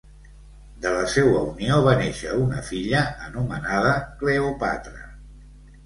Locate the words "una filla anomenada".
2.47-3.95